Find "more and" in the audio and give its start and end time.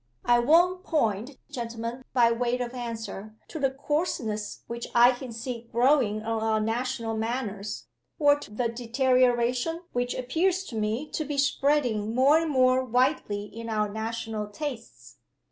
12.15-12.49